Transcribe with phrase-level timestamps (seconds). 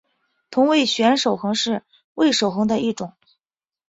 [0.49, 1.83] 同位旋守恒是
[2.15, 3.13] 味守恒的一种。